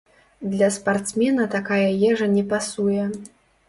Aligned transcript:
Для 0.53 0.71
спартсмена 0.77 1.47
такая 1.59 1.87
ежа 2.09 2.33
не 2.37 2.43
пасуе. 2.51 3.11